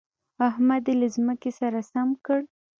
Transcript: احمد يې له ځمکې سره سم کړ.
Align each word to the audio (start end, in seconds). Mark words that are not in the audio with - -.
احمد 0.49 0.83
يې 0.89 0.93
له 1.01 1.07
ځمکې 1.15 1.51
سره 1.59 1.79
سم 1.91 2.09
کړ. 2.25 2.39